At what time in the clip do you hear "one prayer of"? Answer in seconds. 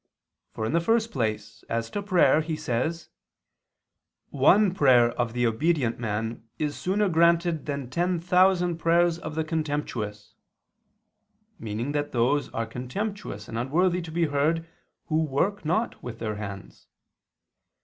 4.31-5.33